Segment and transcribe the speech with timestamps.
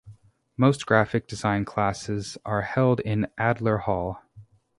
[0.57, 4.19] Most graphic design classes are held in Adler Hall.